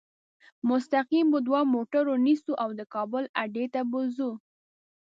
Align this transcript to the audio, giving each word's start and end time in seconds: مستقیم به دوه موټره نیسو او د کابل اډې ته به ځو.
مستقیم 0.69 1.25
به 1.31 1.39
دوه 1.47 1.61
موټره 1.73 2.13
نیسو 2.25 2.51
او 2.63 2.69
د 2.79 2.81
کابل 2.93 3.23
اډې 3.41 3.65
ته 3.73 3.81
به 3.91 3.99
ځو. 4.15 4.31